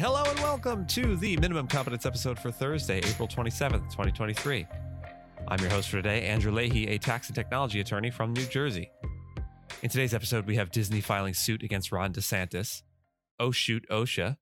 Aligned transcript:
Hello 0.00 0.24
and 0.24 0.40
welcome 0.40 0.86
to 0.86 1.14
the 1.14 1.36
Minimum 1.36 1.66
Competence 1.66 2.06
episode 2.06 2.38
for 2.38 2.50
Thursday, 2.50 3.02
April 3.04 3.28
27th, 3.28 3.90
2023. 3.90 4.66
I'm 5.46 5.60
your 5.60 5.68
host 5.68 5.90
for 5.90 5.96
today, 5.96 6.22
Andrew 6.22 6.50
Leahy, 6.50 6.86
a 6.88 6.96
tax 6.96 7.26
and 7.26 7.36
technology 7.36 7.80
attorney 7.80 8.10
from 8.10 8.32
New 8.32 8.46
Jersey. 8.46 8.90
In 9.82 9.90
today's 9.90 10.14
episode, 10.14 10.46
we 10.46 10.56
have 10.56 10.70
Disney 10.70 11.02
filing 11.02 11.34
suit 11.34 11.62
against 11.62 11.92
Ron 11.92 12.14
DeSantis, 12.14 12.80
Oh 13.38 13.50
Shoot 13.50 13.84
OSHA, 13.90 14.38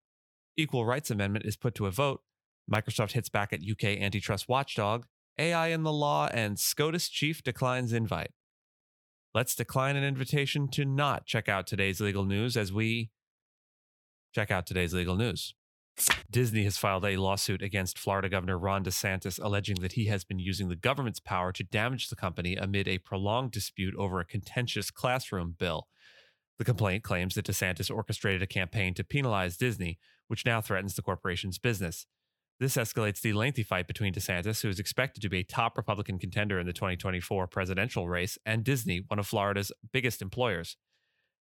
Equal 0.57 0.87
Rights 0.87 1.11
Amendment 1.11 1.45
is 1.45 1.57
put 1.57 1.75
to 1.75 1.87
a 1.87 1.91
vote, 1.91 2.23
Microsoft 2.73 3.11
hits 3.11 3.29
back 3.29 3.53
at 3.53 3.69
UK 3.69 4.01
antitrust 4.01 4.49
watchdog, 4.49 5.07
AI 5.41 5.67
in 5.71 5.83
the 5.83 5.93
law, 5.93 6.29
and 6.33 6.57
SCOTUS 6.57 7.09
chief 7.09 7.43
declines 7.43 7.93
invite. 7.93 8.31
Let's 9.35 9.57
decline 9.57 9.97
an 9.97 10.05
invitation 10.05 10.69
to 10.69 10.85
not 10.85 11.27
check 11.27 11.49
out 11.49 11.67
today's 11.67 12.01
legal 12.01 12.25
news 12.25 12.57
as 12.57 12.73
we 12.73 13.11
check 14.35 14.51
out 14.51 14.67
today's 14.67 14.95
legal 14.95 15.17
news. 15.17 15.55
Disney 16.31 16.65
has 16.65 16.77
filed 16.77 17.05
a 17.05 17.17
lawsuit 17.17 17.63
against 17.63 17.99
Florida 17.99 18.29
Governor 18.29 18.59
Ron 18.59 18.85
DeSantis, 18.85 19.43
alleging 19.43 19.77
that 19.81 19.93
he 19.93 20.07
has 20.07 20.25
been 20.25 20.39
using 20.39 20.69
the 20.69 20.77
government's 20.77 21.21
power 21.21 21.53
to 21.53 21.65
damage 21.65 22.09
the 22.09 22.17
company 22.17 22.55
amid 22.55 22.87
a 22.87 22.99
prolonged 22.99 23.51
dispute 23.51 23.95
over 23.97 24.21
a 24.21 24.25
contentious 24.25 24.91
classroom 24.91 25.57
bill. 25.59 25.89
The 26.59 26.65
complaint 26.65 27.03
claims 27.03 27.35
that 27.35 27.47
DeSantis 27.47 27.95
orchestrated 27.95 28.43
a 28.43 28.47
campaign 28.47 28.95
to 28.95 29.05
penalize 29.05 29.57
Disney, 29.57 29.99
which 30.29 30.47
now 30.47 30.61
threatens 30.61 30.95
the 30.95 31.03
corporation's 31.03 31.59
business. 31.59 32.07
This 32.61 32.77
escalates 32.77 33.21
the 33.21 33.33
lengthy 33.33 33.63
fight 33.63 33.87
between 33.87 34.13
DeSantis, 34.13 34.63
who 34.63 34.69
is 34.69 34.81
expected 34.81 35.21
to 35.21 35.29
be 35.29 35.39
a 35.39 35.45
top 35.45 35.77
Republican 35.77 36.19
contender 36.19 36.59
in 36.59 36.67
the 36.67 36.73
2024 36.73 37.47
presidential 37.47 38.09
race, 38.09 38.37
and 38.45 38.65
Disney, 38.65 39.05
one 39.07 39.21
of 39.21 39.29
Florida's 39.29 39.71
biggest 39.93 40.21
employers. 40.21 40.77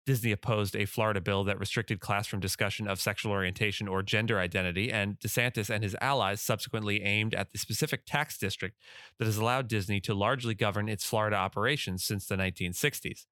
Disney 0.05 0.31
opposed 0.31 0.75
a 0.75 0.85
Florida 0.85 1.21
bill 1.21 1.45
that 1.45 1.59
restricted 1.59 1.99
classroom 1.99 2.41
discussion 2.41 2.87
of 2.87 2.99
sexual 2.99 3.31
orientation 3.31 3.87
or 3.87 4.03
gender 4.03 4.37
identity, 4.37 4.91
and 4.91 5.17
DeSantis 5.19 5.69
and 5.69 5.83
his 5.83 5.95
allies 6.01 6.41
subsequently 6.41 7.03
aimed 7.03 7.33
at 7.33 7.51
the 7.51 7.57
specific 7.57 8.05
tax 8.05 8.37
district 8.37 8.77
that 9.17 9.25
has 9.25 9.37
allowed 9.37 9.67
Disney 9.67 10.01
to 10.01 10.13
largely 10.13 10.53
govern 10.53 10.89
its 10.89 11.05
Florida 11.05 11.37
operations 11.37 12.03
since 12.03 12.25
the 12.25 12.35
1960s. 12.35 13.25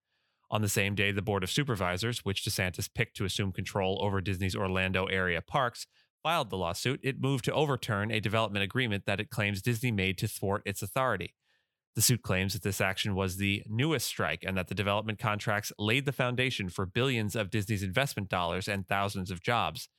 On 0.49 0.61
the 0.61 0.69
same 0.69 0.95
day, 0.95 1.11
the 1.11 1.21
Board 1.21 1.43
of 1.43 1.51
Supervisors, 1.51 2.25
which 2.25 2.43
DeSantis 2.43 2.93
picked 2.93 3.17
to 3.17 3.25
assume 3.25 3.51
control 3.51 3.99
over 4.01 4.21
Disney's 4.21 4.55
Orlando 4.55 5.05
area 5.05 5.41
parks, 5.41 5.87
filed 6.23 6.49
the 6.49 6.57
lawsuit, 6.57 6.99
it 7.03 7.21
moved 7.21 7.45
to 7.45 7.53
overturn 7.53 8.11
a 8.11 8.19
development 8.19 8.63
agreement 8.63 9.05
that 9.05 9.19
it 9.19 9.29
claims 9.29 9.61
Disney 9.61 9.91
made 9.91 10.17
to 10.19 10.27
thwart 10.27 10.61
its 10.65 10.81
authority. 10.81 11.33
The 11.95 12.01
suit 12.01 12.21
claims 12.21 12.53
that 12.53 12.63
this 12.63 12.79
action 12.79 13.15
was 13.15 13.35
the 13.35 13.63
newest 13.67 14.07
strike 14.07 14.43
and 14.45 14.57
that 14.57 14.69
the 14.69 14.75
development 14.75 15.19
contracts 15.19 15.73
laid 15.77 16.05
the 16.05 16.13
foundation 16.13 16.69
for 16.69 16.85
billions 16.85 17.35
of 17.35 17.49
Disney's 17.49 17.83
investment 17.83 18.29
dollars 18.29 18.67
and 18.69 18.87
thousands 18.87 19.29
of 19.29 19.43
jobs. 19.43 19.89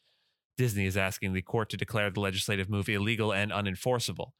Disney 0.56 0.86
is 0.86 0.96
asking 0.96 1.32
the 1.32 1.42
court 1.42 1.68
to 1.70 1.76
declare 1.76 2.10
the 2.10 2.20
legislative 2.20 2.70
move 2.70 2.88
illegal 2.88 3.32
and 3.32 3.50
unenforceable. 3.50 4.32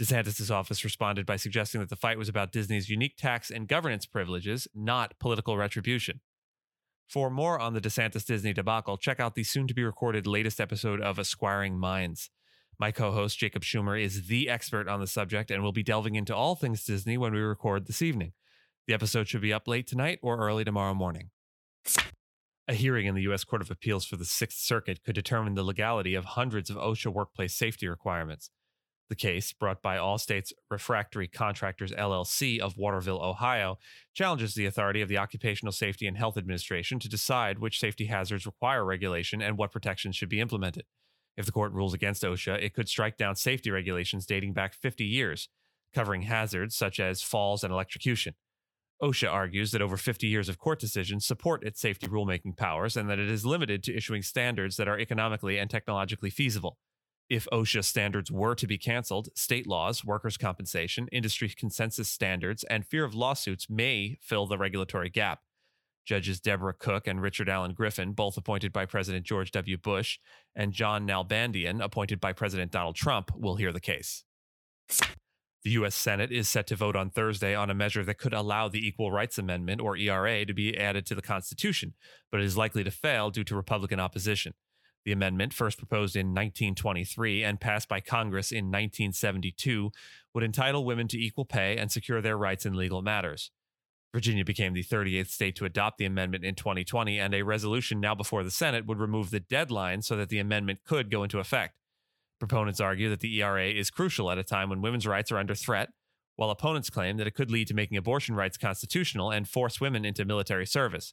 DeSantis' 0.00 0.50
office 0.50 0.82
responded 0.82 1.24
by 1.24 1.36
suggesting 1.36 1.80
that 1.80 1.88
the 1.88 1.96
fight 1.96 2.18
was 2.18 2.28
about 2.28 2.52
Disney's 2.52 2.88
unique 2.88 3.16
tax 3.16 3.50
and 3.50 3.68
governance 3.68 4.06
privileges, 4.06 4.66
not 4.74 5.18
political 5.20 5.56
retribution. 5.56 6.20
For 7.08 7.30
more 7.30 7.60
on 7.60 7.74
the 7.74 7.80
DeSantis 7.80 8.24
Disney 8.24 8.52
debacle, 8.52 8.96
check 8.96 9.20
out 9.20 9.34
the 9.34 9.44
soon 9.44 9.68
to 9.68 9.74
be 9.74 9.84
recorded 9.84 10.26
latest 10.26 10.60
episode 10.60 11.00
of 11.00 11.18
Esquiring 11.18 11.78
Minds. 11.78 12.30
My 12.78 12.90
co 12.90 13.12
host, 13.12 13.38
Jacob 13.38 13.62
Schumer, 13.62 14.00
is 14.00 14.26
the 14.26 14.48
expert 14.48 14.88
on 14.88 15.00
the 15.00 15.06
subject 15.06 15.50
and 15.50 15.62
will 15.62 15.72
be 15.72 15.82
delving 15.82 16.16
into 16.16 16.34
all 16.34 16.54
things 16.54 16.84
Disney 16.84 17.16
when 17.16 17.32
we 17.32 17.40
record 17.40 17.86
this 17.86 18.02
evening. 18.02 18.32
The 18.86 18.94
episode 18.94 19.28
should 19.28 19.40
be 19.40 19.52
up 19.52 19.68
late 19.68 19.86
tonight 19.86 20.18
or 20.22 20.38
early 20.38 20.64
tomorrow 20.64 20.94
morning. 20.94 21.30
A 22.66 22.74
hearing 22.74 23.06
in 23.06 23.14
the 23.14 23.22
U.S. 23.22 23.44
Court 23.44 23.62
of 23.62 23.70
Appeals 23.70 24.04
for 24.04 24.16
the 24.16 24.24
Sixth 24.24 24.58
Circuit 24.58 25.02
could 25.04 25.14
determine 25.14 25.54
the 25.54 25.62
legality 25.62 26.14
of 26.14 26.24
hundreds 26.24 26.70
of 26.70 26.76
OSHA 26.76 27.12
workplace 27.12 27.54
safety 27.54 27.86
requirements. 27.86 28.50
The 29.10 29.14
case, 29.14 29.52
brought 29.52 29.82
by 29.82 29.98
Allstates 29.98 30.52
Refractory 30.70 31.28
Contractors 31.28 31.92
LLC 31.92 32.58
of 32.58 32.78
Waterville, 32.78 33.22
Ohio, 33.22 33.78
challenges 34.14 34.54
the 34.54 34.64
authority 34.64 35.02
of 35.02 35.10
the 35.10 35.18
Occupational 35.18 35.72
Safety 35.72 36.06
and 36.06 36.16
Health 36.16 36.38
Administration 36.38 36.98
to 37.00 37.08
decide 37.08 37.58
which 37.58 37.78
safety 37.78 38.06
hazards 38.06 38.46
require 38.46 38.82
regulation 38.82 39.42
and 39.42 39.58
what 39.58 39.72
protections 39.72 40.16
should 40.16 40.30
be 40.30 40.40
implemented. 40.40 40.84
If 41.36 41.46
the 41.46 41.52
court 41.52 41.72
rules 41.72 41.94
against 41.94 42.22
OSHA, 42.22 42.62
it 42.62 42.74
could 42.74 42.88
strike 42.88 43.16
down 43.16 43.36
safety 43.36 43.70
regulations 43.70 44.26
dating 44.26 44.52
back 44.52 44.74
50 44.74 45.04
years, 45.04 45.48
covering 45.94 46.22
hazards 46.22 46.76
such 46.76 47.00
as 47.00 47.22
falls 47.22 47.64
and 47.64 47.72
electrocution. 47.72 48.34
OSHA 49.02 49.30
argues 49.30 49.72
that 49.72 49.82
over 49.82 49.96
50 49.96 50.26
years 50.26 50.48
of 50.48 50.58
court 50.58 50.78
decisions 50.78 51.26
support 51.26 51.64
its 51.64 51.80
safety 51.80 52.06
rulemaking 52.06 52.56
powers 52.56 52.96
and 52.96 53.10
that 53.10 53.18
it 53.18 53.28
is 53.28 53.44
limited 53.44 53.82
to 53.82 53.96
issuing 53.96 54.22
standards 54.22 54.76
that 54.76 54.88
are 54.88 54.98
economically 54.98 55.58
and 55.58 55.68
technologically 55.68 56.30
feasible. 56.30 56.78
If 57.28 57.48
OSHA 57.52 57.84
standards 57.84 58.30
were 58.30 58.54
to 58.54 58.66
be 58.66 58.78
canceled, 58.78 59.30
state 59.34 59.66
laws, 59.66 60.04
workers' 60.04 60.36
compensation, 60.36 61.08
industry 61.10 61.48
consensus 61.48 62.08
standards, 62.08 62.64
and 62.64 62.86
fear 62.86 63.04
of 63.04 63.14
lawsuits 63.14 63.68
may 63.68 64.18
fill 64.20 64.46
the 64.46 64.58
regulatory 64.58 65.08
gap. 65.08 65.40
Judges 66.04 66.40
Deborah 66.40 66.74
Cook 66.74 67.06
and 67.06 67.20
Richard 67.20 67.48
Allen 67.48 67.72
Griffin, 67.72 68.12
both 68.12 68.36
appointed 68.36 68.72
by 68.72 68.84
President 68.86 69.24
George 69.24 69.50
W. 69.52 69.76
Bush, 69.76 70.18
and 70.54 70.72
John 70.72 71.06
Nalbandian, 71.06 71.82
appointed 71.82 72.20
by 72.20 72.32
President 72.32 72.70
Donald 72.70 72.96
Trump, 72.96 73.30
will 73.36 73.56
hear 73.56 73.72
the 73.72 73.80
case. 73.80 74.24
The 75.64 75.70
U.S. 75.70 75.94
Senate 75.94 76.30
is 76.30 76.46
set 76.46 76.66
to 76.66 76.76
vote 76.76 76.94
on 76.94 77.08
Thursday 77.08 77.54
on 77.54 77.70
a 77.70 77.74
measure 77.74 78.04
that 78.04 78.18
could 78.18 78.34
allow 78.34 78.68
the 78.68 78.86
Equal 78.86 79.10
Rights 79.10 79.38
Amendment, 79.38 79.80
or 79.80 79.96
ERA, 79.96 80.44
to 80.44 80.52
be 80.52 80.76
added 80.76 81.06
to 81.06 81.14
the 81.14 81.22
Constitution, 81.22 81.94
but 82.30 82.40
it 82.40 82.44
is 82.44 82.58
likely 82.58 82.84
to 82.84 82.90
fail 82.90 83.30
due 83.30 83.44
to 83.44 83.56
Republican 83.56 83.98
opposition. 83.98 84.52
The 85.06 85.12
amendment, 85.12 85.54
first 85.54 85.78
proposed 85.78 86.16
in 86.16 86.28
1923 86.28 87.44
and 87.44 87.60
passed 87.60 87.88
by 87.88 88.00
Congress 88.00 88.52
in 88.52 88.66
1972, 88.66 89.90
would 90.34 90.44
entitle 90.44 90.84
women 90.84 91.08
to 91.08 91.18
equal 91.18 91.46
pay 91.46 91.78
and 91.78 91.90
secure 91.90 92.20
their 92.20 92.36
rights 92.36 92.66
in 92.66 92.74
legal 92.74 93.00
matters. 93.00 93.50
Virginia 94.14 94.44
became 94.44 94.74
the 94.74 94.84
38th 94.84 95.28
state 95.28 95.56
to 95.56 95.64
adopt 95.64 95.98
the 95.98 96.04
amendment 96.04 96.44
in 96.44 96.54
2020, 96.54 97.18
and 97.18 97.34
a 97.34 97.42
resolution 97.42 97.98
now 97.98 98.14
before 98.14 98.44
the 98.44 98.50
Senate 98.50 98.86
would 98.86 99.00
remove 99.00 99.30
the 99.30 99.40
deadline 99.40 100.02
so 100.02 100.16
that 100.16 100.28
the 100.28 100.38
amendment 100.38 100.78
could 100.86 101.10
go 101.10 101.24
into 101.24 101.40
effect. 101.40 101.74
Proponents 102.38 102.78
argue 102.78 103.10
that 103.10 103.18
the 103.18 103.42
ERA 103.42 103.66
is 103.66 103.90
crucial 103.90 104.30
at 104.30 104.38
a 104.38 104.44
time 104.44 104.70
when 104.70 104.80
women's 104.80 105.04
rights 105.04 105.32
are 105.32 105.38
under 105.38 105.56
threat, 105.56 105.90
while 106.36 106.50
opponents 106.50 106.90
claim 106.90 107.16
that 107.16 107.26
it 107.26 107.34
could 107.34 107.50
lead 107.50 107.66
to 107.66 107.74
making 107.74 107.96
abortion 107.96 108.36
rights 108.36 108.56
constitutional 108.56 109.32
and 109.32 109.48
force 109.48 109.80
women 109.80 110.04
into 110.04 110.24
military 110.24 110.66
service. 110.66 111.12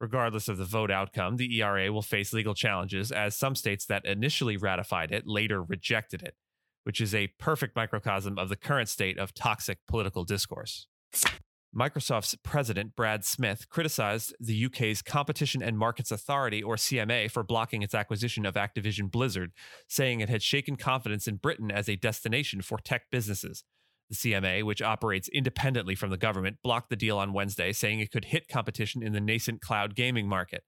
Regardless 0.00 0.46
of 0.46 0.58
the 0.58 0.64
vote 0.64 0.92
outcome, 0.92 1.38
the 1.38 1.60
ERA 1.60 1.92
will 1.92 2.02
face 2.02 2.32
legal 2.32 2.54
challenges 2.54 3.10
as 3.10 3.34
some 3.34 3.56
states 3.56 3.84
that 3.86 4.04
initially 4.04 4.56
ratified 4.56 5.10
it 5.10 5.26
later 5.26 5.60
rejected 5.60 6.22
it, 6.22 6.36
which 6.84 7.00
is 7.00 7.16
a 7.16 7.32
perfect 7.40 7.74
microcosm 7.74 8.38
of 8.38 8.48
the 8.48 8.54
current 8.54 8.88
state 8.88 9.18
of 9.18 9.34
toxic 9.34 9.78
political 9.88 10.22
discourse. 10.22 10.86
Microsoft's 11.76 12.34
president, 12.42 12.96
Brad 12.96 13.24
Smith, 13.24 13.68
criticized 13.68 14.34
the 14.40 14.66
UK's 14.66 15.02
Competition 15.02 15.62
and 15.62 15.78
Markets 15.78 16.10
Authority, 16.10 16.62
or 16.62 16.76
CMA, 16.76 17.30
for 17.30 17.42
blocking 17.42 17.82
its 17.82 17.94
acquisition 17.94 18.46
of 18.46 18.54
Activision 18.54 19.10
Blizzard, 19.10 19.52
saying 19.86 20.20
it 20.20 20.30
had 20.30 20.42
shaken 20.42 20.76
confidence 20.76 21.28
in 21.28 21.36
Britain 21.36 21.70
as 21.70 21.88
a 21.88 21.96
destination 21.96 22.62
for 22.62 22.78
tech 22.78 23.02
businesses. 23.10 23.64
The 24.08 24.16
CMA, 24.16 24.62
which 24.62 24.80
operates 24.80 25.28
independently 25.28 25.94
from 25.94 26.10
the 26.10 26.16
government, 26.16 26.56
blocked 26.62 26.88
the 26.88 26.96
deal 26.96 27.18
on 27.18 27.34
Wednesday, 27.34 27.72
saying 27.72 28.00
it 28.00 28.10
could 28.10 28.26
hit 28.26 28.48
competition 28.48 29.02
in 29.02 29.12
the 29.12 29.20
nascent 29.20 29.60
cloud 29.60 29.94
gaming 29.94 30.26
market. 30.26 30.64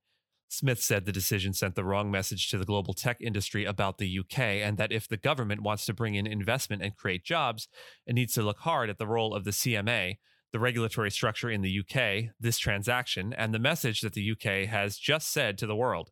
Smith 0.48 0.82
said 0.82 1.06
the 1.06 1.12
decision 1.12 1.54
sent 1.54 1.76
the 1.76 1.84
wrong 1.84 2.10
message 2.10 2.50
to 2.50 2.58
the 2.58 2.64
global 2.64 2.92
tech 2.92 3.18
industry 3.20 3.64
about 3.64 3.98
the 3.98 4.18
UK, 4.18 4.38
and 4.38 4.76
that 4.76 4.92
if 4.92 5.08
the 5.08 5.16
government 5.16 5.62
wants 5.62 5.86
to 5.86 5.94
bring 5.94 6.16
in 6.16 6.26
investment 6.26 6.82
and 6.82 6.96
create 6.96 7.24
jobs, 7.24 7.68
it 8.04 8.14
needs 8.14 8.34
to 8.34 8.42
look 8.42 8.58
hard 8.58 8.90
at 8.90 8.98
the 8.98 9.06
role 9.06 9.32
of 9.32 9.44
the 9.44 9.52
CMA, 9.52 10.16
the 10.52 10.58
regulatory 10.58 11.10
structure 11.10 11.50
in 11.50 11.62
the 11.62 11.80
UK, 11.80 12.32
this 12.40 12.58
transaction, 12.58 13.32
and 13.32 13.54
the 13.54 13.58
message 13.58 14.00
that 14.00 14.14
the 14.14 14.32
UK 14.32 14.68
has 14.68 14.96
just 14.96 15.30
said 15.32 15.56
to 15.58 15.66
the 15.66 15.76
world. 15.76 16.10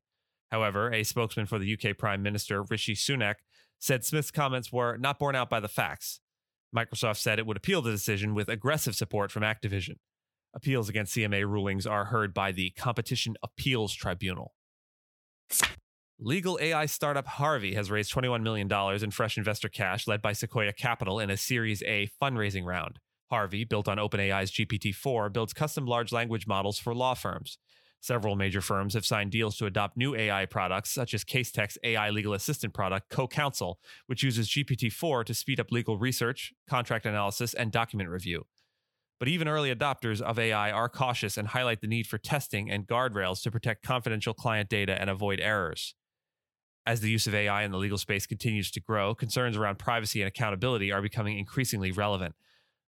However, 0.51 0.93
a 0.93 1.05
spokesman 1.05 1.47
for 1.47 1.59
the 1.59 1.75
UK 1.75 1.97
Prime 1.97 2.23
Minister, 2.23 2.63
Rishi 2.63 2.95
Sunak, 2.95 3.37
said 3.79 4.05
Smith's 4.05 4.31
comments 4.31 4.73
were 4.73 4.97
not 4.97 5.19
borne 5.19 5.37
out 5.37 5.51
by 5.51 5.61
the 5.61 5.69
facts. 5.69 6.21
Microsoft 6.75 7.17
said 7.17 7.39
it 7.39 7.47
would 7.47 7.57
appeal 7.57 7.83
the 7.83 7.91
decision 7.91 8.35
with 8.35 8.49
aggressive 8.49 8.95
support 8.95 9.31
from 9.31 9.43
Activision. 9.43 9.97
Appeals 10.55 10.89
against 10.89 11.15
CMA 11.15 11.45
rulings 11.45 11.87
are 11.87 12.07
heard 12.07 12.33
by 12.33 12.53
the 12.53 12.71
Competition 12.71 13.37
Appeals 13.43 13.95
Tribunal. 13.95 14.55
Legal 16.21 16.59
AI 16.61 16.87
startup 16.87 17.27
Harvey 17.27 17.75
has 17.75 17.91
raised 17.91 18.13
$21 18.13 18.43
million 18.43 18.71
in 19.03 19.11
fresh 19.11 19.39
investor 19.39 19.69
cash 19.69 20.09
led 20.09 20.21
by 20.21 20.33
Sequoia 20.33 20.73
Capital 20.73 21.21
in 21.21 21.31
a 21.31 21.37
Series 21.37 21.83
A 21.83 22.11
fundraising 22.21 22.65
round. 22.65 22.99
Harvey, 23.31 23.65
built 23.65 23.89
on 23.89 23.99
OpenAI's 23.99 24.51
GPT 24.51 24.95
4, 24.95 25.31
builds 25.31 25.53
custom 25.53 25.87
large 25.87 26.13
language 26.13 26.47
models 26.47 26.79
for 26.79 26.95
law 26.95 27.15
firms. 27.15 27.59
Several 28.01 28.37
major 28.37 28.61
firms 28.61 28.95
have 28.95 29.05
signed 29.05 29.33
deals 29.33 29.57
to 29.57 29.67
adopt 29.67 29.97
new 29.97 30.15
AI 30.15 30.47
products, 30.47 30.91
such 30.91 31.15
as 31.15 31.25
Casetext 31.25 31.79
AI 31.83 32.11
legal 32.11 32.33
assistant 32.33 32.73
product, 32.73 33.11
CoCounsel, 33.11 33.75
which 34.07 34.23
uses 34.23 34.49
GPT 34.49 34.93
4 34.93 35.25
to 35.25 35.35
speed 35.35 35.59
up 35.59 35.73
legal 35.73 35.99
research, 35.99 36.53
contract 36.69 37.07
analysis, 37.07 37.55
and 37.55 37.73
document 37.73 38.09
review. 38.09 38.47
But 39.19 39.29
even 39.29 39.49
early 39.49 39.75
adopters 39.75 40.21
of 40.21 40.39
AI 40.39 40.71
are 40.71 40.89
cautious 40.89 41.37
and 41.37 41.49
highlight 41.49 41.81
the 41.81 41.89
need 41.89 42.07
for 42.07 42.19
testing 42.19 42.71
and 42.71 42.87
guardrails 42.87 43.43
to 43.43 43.51
protect 43.51 43.85
confidential 43.85 44.33
client 44.33 44.69
data 44.69 44.99
and 45.01 45.11
avoid 45.11 45.41
errors. 45.41 45.95
As 46.87 47.01
the 47.01 47.11
use 47.11 47.27
of 47.27 47.35
AI 47.35 47.65
in 47.65 47.73
the 47.73 47.79
legal 47.79 47.99
space 47.99 48.27
continues 48.27 48.71
to 48.71 48.81
grow, 48.81 49.15
concerns 49.15 49.57
around 49.57 49.81
privacy 49.81 50.23
and 50.23 50.29
accountability 50.29 50.93
are 50.93 51.03
becoming 51.03 51.37
increasingly 51.37 51.91
relevant. 51.91 52.37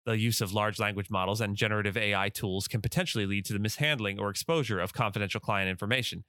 The 0.08 0.18
use 0.18 0.40
of 0.40 0.54
large 0.54 0.78
language 0.78 1.10
models 1.10 1.42
and 1.42 1.54
generative 1.54 1.94
AI 1.94 2.30
tools 2.30 2.66
can 2.66 2.80
potentially 2.80 3.26
lead 3.26 3.44
to 3.44 3.52
the 3.52 3.58
mishandling 3.58 4.18
or 4.18 4.30
exposure 4.30 4.80
of 4.80 4.94
confidential 4.94 5.38
client 5.38 5.68
information, 5.68 6.24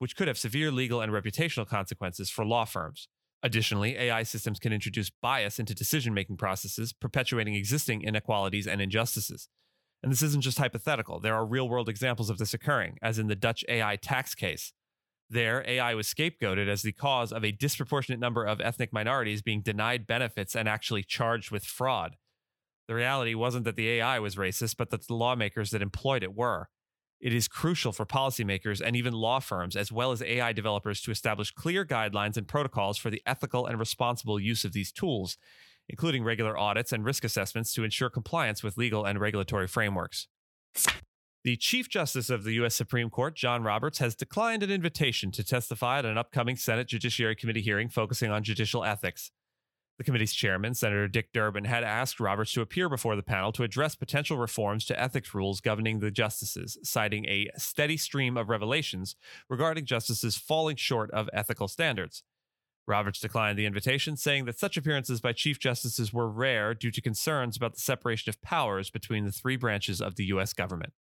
which 0.00 0.16
could 0.16 0.26
have 0.26 0.36
severe 0.36 0.72
legal 0.72 1.00
and 1.00 1.12
reputational 1.12 1.64
consequences 1.64 2.28
for 2.28 2.44
law 2.44 2.64
firms. 2.64 3.06
Additionally, 3.40 3.96
AI 3.96 4.24
systems 4.24 4.58
can 4.58 4.72
introduce 4.72 5.10
bias 5.10 5.60
into 5.60 5.76
decision 5.76 6.12
making 6.12 6.38
processes, 6.38 6.92
perpetuating 6.92 7.54
existing 7.54 8.02
inequalities 8.02 8.66
and 8.66 8.80
injustices. 8.80 9.48
And 10.02 10.10
this 10.10 10.22
isn't 10.22 10.42
just 10.42 10.58
hypothetical. 10.58 11.20
There 11.20 11.36
are 11.36 11.46
real 11.46 11.68
world 11.68 11.88
examples 11.88 12.30
of 12.30 12.38
this 12.38 12.52
occurring, 12.52 12.98
as 13.00 13.20
in 13.20 13.28
the 13.28 13.36
Dutch 13.36 13.64
AI 13.68 13.94
tax 13.94 14.34
case. 14.34 14.72
There, 15.28 15.62
AI 15.68 15.94
was 15.94 16.12
scapegoated 16.12 16.66
as 16.66 16.82
the 16.82 16.90
cause 16.90 17.32
of 17.32 17.44
a 17.44 17.52
disproportionate 17.52 18.18
number 18.18 18.44
of 18.44 18.60
ethnic 18.60 18.92
minorities 18.92 19.40
being 19.40 19.62
denied 19.62 20.08
benefits 20.08 20.56
and 20.56 20.68
actually 20.68 21.04
charged 21.04 21.52
with 21.52 21.64
fraud. 21.64 22.16
The 22.90 22.96
reality 22.96 23.36
wasn't 23.36 23.66
that 23.66 23.76
the 23.76 23.88
AI 23.88 24.18
was 24.18 24.34
racist, 24.34 24.76
but 24.76 24.90
that 24.90 25.06
the 25.06 25.14
lawmakers 25.14 25.70
that 25.70 25.80
employed 25.80 26.24
it 26.24 26.34
were. 26.34 26.70
It 27.20 27.32
is 27.32 27.46
crucial 27.46 27.92
for 27.92 28.04
policymakers 28.04 28.80
and 28.84 28.96
even 28.96 29.12
law 29.12 29.38
firms, 29.38 29.76
as 29.76 29.92
well 29.92 30.10
as 30.10 30.22
AI 30.22 30.52
developers, 30.52 31.00
to 31.02 31.12
establish 31.12 31.52
clear 31.52 31.84
guidelines 31.84 32.36
and 32.36 32.48
protocols 32.48 32.98
for 32.98 33.08
the 33.08 33.22
ethical 33.24 33.64
and 33.64 33.78
responsible 33.78 34.40
use 34.40 34.64
of 34.64 34.72
these 34.72 34.90
tools, 34.90 35.38
including 35.88 36.24
regular 36.24 36.58
audits 36.58 36.92
and 36.92 37.04
risk 37.04 37.22
assessments 37.22 37.72
to 37.74 37.84
ensure 37.84 38.10
compliance 38.10 38.64
with 38.64 38.76
legal 38.76 39.04
and 39.04 39.20
regulatory 39.20 39.68
frameworks. 39.68 40.26
The 41.44 41.56
Chief 41.58 41.88
Justice 41.88 42.28
of 42.28 42.42
the 42.42 42.54
U.S. 42.54 42.74
Supreme 42.74 43.08
Court, 43.08 43.36
John 43.36 43.62
Roberts, 43.62 43.98
has 44.00 44.16
declined 44.16 44.64
an 44.64 44.70
invitation 44.72 45.30
to 45.30 45.44
testify 45.44 46.00
at 46.00 46.06
an 46.06 46.18
upcoming 46.18 46.56
Senate 46.56 46.88
Judiciary 46.88 47.36
Committee 47.36 47.62
hearing 47.62 47.88
focusing 47.88 48.32
on 48.32 48.42
judicial 48.42 48.82
ethics. 48.82 49.30
The 50.00 50.04
committee's 50.04 50.32
chairman, 50.32 50.72
Senator 50.72 51.08
Dick 51.08 51.30
Durbin, 51.34 51.66
had 51.66 51.84
asked 51.84 52.20
Roberts 52.20 52.54
to 52.54 52.62
appear 52.62 52.88
before 52.88 53.16
the 53.16 53.22
panel 53.22 53.52
to 53.52 53.64
address 53.64 53.94
potential 53.94 54.38
reforms 54.38 54.86
to 54.86 54.98
ethics 54.98 55.34
rules 55.34 55.60
governing 55.60 55.98
the 55.98 56.10
justices, 56.10 56.78
citing 56.82 57.26
a 57.26 57.50
steady 57.58 57.98
stream 57.98 58.38
of 58.38 58.48
revelations 58.48 59.14
regarding 59.50 59.84
justices 59.84 60.38
falling 60.38 60.76
short 60.76 61.10
of 61.10 61.28
ethical 61.34 61.68
standards. 61.68 62.22
Roberts 62.86 63.20
declined 63.20 63.58
the 63.58 63.66
invitation, 63.66 64.16
saying 64.16 64.46
that 64.46 64.58
such 64.58 64.78
appearances 64.78 65.20
by 65.20 65.34
Chief 65.34 65.58
Justices 65.58 66.14
were 66.14 66.30
rare 66.30 66.72
due 66.72 66.90
to 66.92 67.02
concerns 67.02 67.58
about 67.58 67.74
the 67.74 67.80
separation 67.80 68.30
of 68.30 68.40
powers 68.40 68.88
between 68.88 69.26
the 69.26 69.32
three 69.32 69.56
branches 69.56 70.00
of 70.00 70.16
the 70.16 70.24
U.S. 70.24 70.54
government. 70.54 70.94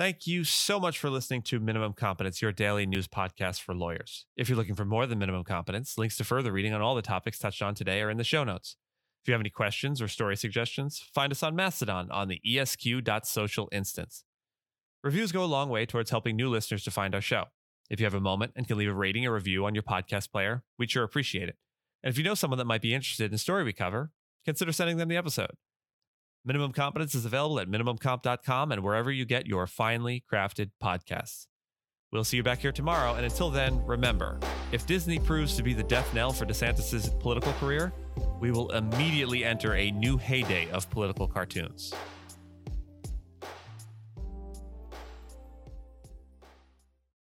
Thank 0.00 0.26
you 0.26 0.44
so 0.44 0.80
much 0.80 0.98
for 0.98 1.10
listening 1.10 1.42
to 1.42 1.60
Minimum 1.60 1.92
Competence, 1.92 2.40
your 2.40 2.52
daily 2.52 2.86
news 2.86 3.06
podcast 3.06 3.60
for 3.60 3.74
lawyers. 3.74 4.24
If 4.34 4.48
you're 4.48 4.56
looking 4.56 4.74
for 4.74 4.86
more 4.86 5.06
than 5.06 5.18
minimum 5.18 5.44
competence, 5.44 5.98
links 5.98 6.16
to 6.16 6.24
further 6.24 6.52
reading 6.52 6.72
on 6.72 6.80
all 6.80 6.94
the 6.94 7.02
topics 7.02 7.38
touched 7.38 7.60
on 7.60 7.74
today 7.74 8.00
are 8.00 8.08
in 8.08 8.16
the 8.16 8.24
show 8.24 8.42
notes. 8.42 8.76
If 9.22 9.28
you 9.28 9.32
have 9.32 9.42
any 9.42 9.50
questions 9.50 10.00
or 10.00 10.08
story 10.08 10.38
suggestions, 10.38 11.04
find 11.12 11.30
us 11.30 11.42
on 11.42 11.54
Mastodon 11.54 12.10
on 12.10 12.28
the 12.28 12.40
esq.social 12.42 13.68
instance. 13.72 14.24
Reviews 15.04 15.32
go 15.32 15.44
a 15.44 15.44
long 15.44 15.68
way 15.68 15.84
towards 15.84 16.08
helping 16.08 16.34
new 16.34 16.48
listeners 16.48 16.82
to 16.84 16.90
find 16.90 17.14
our 17.14 17.20
show. 17.20 17.48
If 17.90 18.00
you 18.00 18.06
have 18.06 18.14
a 18.14 18.20
moment 18.20 18.52
and 18.56 18.66
can 18.66 18.78
leave 18.78 18.88
a 18.88 18.94
rating 18.94 19.26
or 19.26 19.34
review 19.34 19.66
on 19.66 19.74
your 19.74 19.82
podcast 19.82 20.32
player, 20.32 20.64
we'd 20.78 20.90
sure 20.90 21.04
appreciate 21.04 21.50
it. 21.50 21.58
And 22.02 22.10
if 22.10 22.16
you 22.16 22.24
know 22.24 22.34
someone 22.34 22.56
that 22.56 22.64
might 22.64 22.80
be 22.80 22.94
interested 22.94 23.26
in 23.26 23.32
the 23.32 23.36
story 23.36 23.64
we 23.64 23.74
cover, 23.74 24.12
consider 24.46 24.72
sending 24.72 24.96
them 24.96 25.10
the 25.10 25.18
episode. 25.18 25.56
Minimum 26.44 26.72
Competence 26.72 27.14
is 27.14 27.26
available 27.26 27.60
at 27.60 27.68
minimumcomp.com 27.68 28.72
and 28.72 28.82
wherever 28.82 29.10
you 29.10 29.26
get 29.26 29.46
your 29.46 29.66
finely 29.66 30.24
crafted 30.32 30.70
podcasts. 30.82 31.46
We'll 32.12 32.24
see 32.24 32.38
you 32.38 32.42
back 32.42 32.60
here 32.60 32.72
tomorrow. 32.72 33.14
And 33.14 33.24
until 33.24 33.50
then, 33.50 33.84
remember 33.84 34.40
if 34.72 34.86
Disney 34.86 35.18
proves 35.18 35.54
to 35.56 35.62
be 35.62 35.74
the 35.74 35.82
death 35.82 36.12
knell 36.14 36.32
for 36.32 36.46
DeSantis' 36.46 37.18
political 37.20 37.52
career, 37.54 37.92
we 38.40 38.50
will 38.50 38.70
immediately 38.70 39.44
enter 39.44 39.74
a 39.74 39.90
new 39.90 40.16
heyday 40.16 40.68
of 40.70 40.88
political 40.90 41.28
cartoons. 41.28 41.92